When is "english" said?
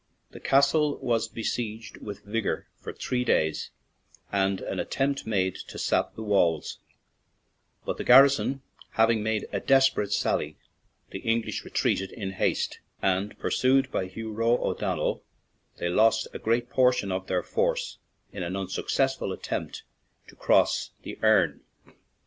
11.19-11.63